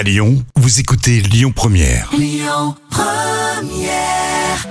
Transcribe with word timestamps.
À 0.00 0.02
Lyon, 0.02 0.42
vous 0.56 0.80
écoutez 0.80 1.20
Lyon 1.20 1.52
Première. 1.54 2.08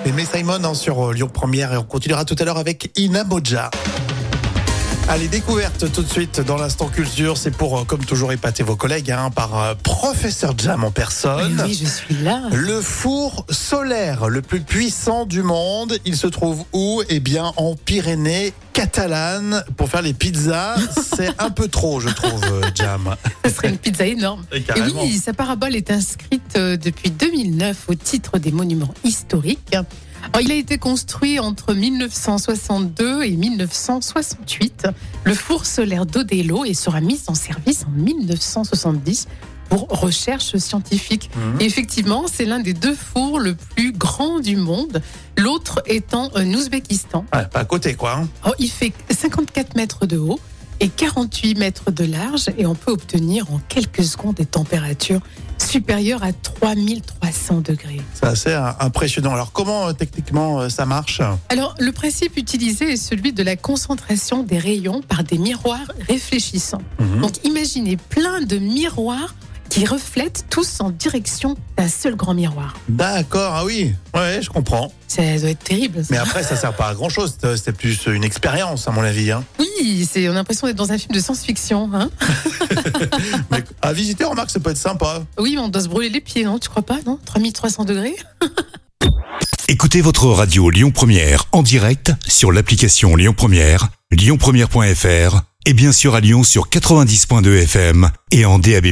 Aimé 0.04 0.26
Simon 0.26 0.64
hein, 0.64 0.74
sur 0.74 1.10
euh, 1.10 1.14
Lyon 1.14 1.30
Première 1.32 1.72
et 1.72 1.78
on 1.78 1.84
continuera 1.84 2.26
tout 2.26 2.36
à 2.40 2.46
l'heure 2.46 2.58
avec 2.58 2.90
Ina 2.98 3.26
Moja. 3.26 3.70
Allez, 5.12 5.28
découverte 5.28 5.92
tout 5.92 6.04
de 6.04 6.08
suite 6.08 6.40
dans 6.40 6.56
l'instant 6.56 6.88
culture. 6.88 7.36
C'est 7.36 7.50
pour, 7.50 7.80
euh, 7.80 7.84
comme 7.84 8.06
toujours, 8.06 8.32
épater 8.32 8.62
vos 8.62 8.76
collègues 8.76 9.10
hein, 9.10 9.32
par 9.32 9.60
euh, 9.60 9.74
Professeur 9.82 10.54
Jam 10.56 10.84
en 10.84 10.92
personne. 10.92 11.60
Oui, 11.66 11.74
je 11.82 11.88
suis 11.90 12.14
là. 12.24 12.44
Le 12.54 12.80
four 12.80 13.44
solaire 13.50 14.30
le 14.30 14.44
plus 14.44 14.62
puissant 14.62 15.26
du 15.26 15.42
monde, 15.42 15.98
il 16.06 16.16
se 16.16 16.28
trouve 16.28 16.64
où? 16.74 17.02
Eh 17.10 17.20
bien, 17.20 17.54
en 17.58 17.74
Pyrénées 17.74 18.54
catalanes. 18.74 19.64
Pour 19.78 19.90
faire 19.90 20.04
les 20.04 20.14
pizzas, 20.14 20.76
c'est 21.18 21.32
un 21.42 21.50
peu 21.50 21.68
trop, 21.70 22.00
je 22.00 22.10
trouve, 22.10 22.44
euh, 22.44 22.62
Jam. 22.76 23.16
Ce 23.46 23.52
serait 23.52 23.70
une 23.70 23.80
pizza 23.80 24.06
énorme. 24.06 24.46
Et 24.52 24.58
Et 24.58 24.62
carrément. 24.62 25.02
oui, 25.02 25.18
sa 25.18 25.34
parabole 25.34 25.76
est 25.76 25.90
inscrite 25.90 26.54
depuis 26.56 27.10
2009 27.10 27.86
au 27.88 27.96
titre 27.96 28.38
des 28.38 28.52
monuments 28.52 28.94
historiques. 29.04 29.76
Alors, 30.34 30.42
il 30.42 30.52
a 30.52 30.56
été 30.56 30.78
construit 30.78 31.40
entre 31.40 31.74
1962 31.74 33.24
et 33.24 33.32
1968. 33.32 34.88
Le 35.24 35.34
four 35.34 35.66
solaire 35.66 36.06
d'Odelo 36.06 36.66
et 36.66 36.74
sera 36.74 37.02
mis 37.02 37.20
en 37.28 37.34
service 37.36 37.86
en 37.88 37.92
1970 37.92 39.28
pour 39.70 39.88
recherche 39.88 40.58
scientifique. 40.58 41.30
Et 41.60 41.66
effectivement, 41.66 42.26
c'est 42.32 42.46
l'un 42.46 42.60
des 42.60 42.74
deux 42.74 42.96
fours 42.96 43.40
le 43.40 43.54
plus 43.56 43.92
grand 43.92 44.40
du 44.40 44.56
monde, 44.56 45.02
l'autre 45.38 45.82
étant 45.86 46.32
en 46.36 46.44
Ouzbékistan. 46.54 47.26
Ouais, 47.34 47.46
pas 47.46 47.60
à 47.60 47.66
côté, 47.66 47.94
quoi. 47.94 48.14
hein. 48.18 48.28
Alors, 48.44 48.56
il 48.60 48.70
fait 48.70 48.94
54 49.12 49.76
mètres 49.76 50.06
de 50.08 50.18
haut 50.18 50.40
et 50.80 50.90
48 50.90 51.58
mètres 51.58 51.92
de 51.92 52.06
large 52.06 52.46
et 52.58 52.66
on 52.66 52.76
peut 52.76 52.92
obtenir 52.92 53.52
en 53.52 53.60
quelques 53.68 54.04
secondes 54.04 54.36
des 54.36 54.46
températures 54.46 55.22
supérieures 55.58 56.24
à 56.24 56.32
3300 56.32 57.62
degrés. 57.62 58.02
C'est 58.14 58.26
assez 58.26 58.54
impressionnant. 58.80 59.34
Alors, 59.34 59.52
comment 59.52 59.88
euh, 59.88 59.94
techniquement 59.94 60.62
euh, 60.62 60.70
ça 60.70 60.86
marche? 60.86 61.22
Alors, 61.50 61.76
le 61.80 61.92
principe 61.92 62.38
utilisé 62.38 62.94
est 62.94 62.98
celui 62.98 63.34
de 63.34 63.44
la 63.44 63.56
concentration 63.56 64.44
des 64.44 64.58
rayons 64.58 65.02
par 65.02 65.24
des 65.24 65.38
miroirs 65.38 65.92
réfléchissants. 66.08 66.82
Mhm. 67.00 67.22
Donc, 67.22 67.46
imaginez 67.46 67.98
plein 67.98 68.42
de 68.42 68.58
miroirs 68.58 69.36
qui 69.70 69.86
reflètent 69.86 70.46
tous 70.50 70.80
en 70.82 70.90
direction 70.90 71.56
d'un 71.78 71.88
seul 71.88 72.16
grand 72.16 72.34
miroir. 72.34 72.76
D'accord, 72.88 73.54
ah 73.56 73.66
oui, 73.66 73.94
ouais, 74.16 74.40
je 74.42 74.50
comprends. 74.50 74.92
Ça 75.10 75.22
doit 75.40 75.50
être 75.50 75.64
terrible. 75.64 76.04
ça. 76.04 76.08
Mais 76.12 76.18
après, 76.18 76.44
ça 76.44 76.56
sert 76.56 76.74
pas 76.74 76.90
à 76.90 76.94
grand 76.94 77.10
chose. 77.10 77.36
C'est 77.58 77.76
plus 77.76 78.00
une 78.06 78.24
expérience, 78.24 78.88
à 78.88 78.92
mon 78.92 79.02
avis. 79.02 79.32
Hein. 79.32 79.44
Oui, 79.60 80.08
c'est, 80.10 80.28
on 80.30 80.32
a 80.32 80.36
l'impression 80.36 80.68
d'être 80.68 80.78
dans 80.78 80.92
un 80.92 80.98
film 81.00 81.14
de 81.14 81.20
science-fiction. 81.20 81.90
Hein 81.94 82.12
Mais 83.52 83.64
à 83.82 83.92
visiter, 83.92 84.24
remarque, 84.24 84.52
ça 84.52 84.60
peut 84.60 84.70
être 84.70 84.78
sympa. 84.78 85.24
oui, 85.40 85.54
mais 85.56 85.62
on 85.62 85.68
doit 85.70 85.82
se 85.82 85.88
brûler 85.90 86.10
les 86.10 86.22
pieds, 86.22 86.44
non 86.44 86.60
Tu 86.60 86.70
crois 86.70 86.84
pas, 86.84 87.00
non? 87.06 87.20
3300 87.26 87.86
degrés? 87.86 88.16
Écoutez 89.68 90.02
votre 90.02 90.26
radio 90.28 90.70
Lyon 90.70 90.92
Première 90.92 91.46
en 91.52 91.62
direct 91.64 92.12
sur 92.28 92.52
l'application 92.52 93.16
Lyon 93.16 93.34
Première, 93.36 93.90
lyonpremière.fr 94.12 95.42
et 95.66 95.74
bien 95.74 95.92
sûr 95.92 96.16
à 96.16 96.20
Lyon 96.22 96.44
sur 96.44 96.70
90.2 96.70 97.64
FM 97.64 98.10
et 98.32 98.46
en 98.46 98.58
DAB+. 98.58 98.88